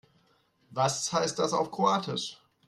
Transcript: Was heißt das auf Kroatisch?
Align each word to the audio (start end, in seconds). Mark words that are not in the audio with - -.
Was 0.71 1.13
heißt 1.13 1.37
das 1.37 1.53
auf 1.53 1.69
Kroatisch? 1.69 2.39